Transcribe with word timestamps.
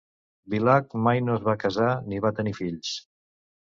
Bilac 0.53 0.95
mai 1.07 1.21
no 1.27 1.35
es 1.39 1.45
va 1.49 1.55
casar 1.67 1.91
ni 2.09 2.23
va 2.25 2.33
tenir 2.41 2.55
fills. 2.63 2.99